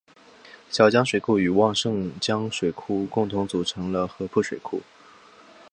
[0.71, 4.81] 小江水库与旺盛江水库共同组成合浦水库。